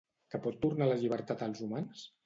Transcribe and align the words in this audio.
Que 0.35 0.39
pot 0.45 0.57
tornar 0.63 0.89
la 0.93 0.97
llibertat 1.03 1.47
als 1.51 1.65
humans? 1.67 2.07